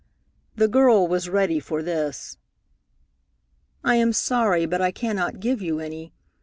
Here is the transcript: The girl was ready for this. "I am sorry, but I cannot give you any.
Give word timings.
The 0.55 0.67
girl 0.67 1.07
was 1.07 1.29
ready 1.29 1.59
for 1.59 1.83
this. 1.83 2.39
"I 3.83 3.97
am 3.97 4.13
sorry, 4.13 4.65
but 4.65 4.81
I 4.81 4.89
cannot 4.91 5.39
give 5.39 5.61
you 5.61 5.79
any. 5.79 6.11